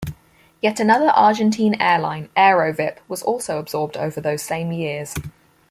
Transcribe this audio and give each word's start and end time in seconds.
Yet 0.63 0.79
another 0.79 1.09
Argentine 1.09 1.75
airline, 1.79 2.29
Aerovip, 2.35 2.97
was 3.07 3.21
also 3.21 3.59
absorbed 3.59 3.95
over 3.97 4.19
those 4.19 4.41
same 4.41 4.71
years. 4.71 5.13